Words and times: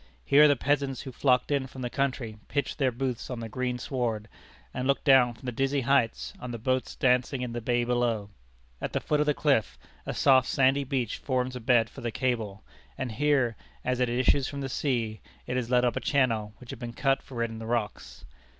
Here 0.25 0.47
the 0.47 0.55
peasants 0.55 1.01
who 1.01 1.11
flocked 1.11 1.51
in 1.51 1.67
from 1.67 1.83
the 1.83 1.89
country 1.91 2.39
pitched 2.47 2.79
their 2.79 2.91
booths 2.91 3.29
on 3.29 3.39
the 3.39 3.47
green 3.47 3.77
sward, 3.77 4.27
and 4.73 4.87
looked 4.87 5.03
down 5.03 5.35
from 5.35 5.45
the 5.45 5.51
dizzy 5.51 5.81
heights 5.81 6.33
on 6.39 6.49
the 6.49 6.57
boats 6.57 6.95
dancing 6.95 7.43
in 7.43 7.53
the 7.53 7.61
bay 7.61 7.83
below. 7.83 8.31
At 8.81 8.93
the 8.93 8.99
foot 8.99 9.19
of 9.19 9.27
the 9.27 9.35
cliff, 9.35 9.77
a 10.07 10.15
soft, 10.15 10.47
sandy 10.47 10.83
beach 10.85 11.17
forms 11.19 11.55
a 11.55 11.59
bed 11.59 11.87
for 11.87 12.01
the 12.01 12.09
cable, 12.09 12.63
and 12.97 13.11
here, 13.11 13.55
as 13.85 13.99
it 13.99 14.09
issues 14.09 14.47
from 14.47 14.61
the 14.61 14.69
sea, 14.69 15.21
it 15.45 15.55
is 15.55 15.69
led 15.69 15.85
up 15.85 15.95
a 15.95 15.99
channel 15.99 16.55
which 16.57 16.71
had 16.71 16.79
been 16.79 16.93
cut 16.93 17.21
for 17.21 17.43
it 17.43 17.51
in 17.51 17.59
the 17.59 17.67
rocks. 17.67 18.25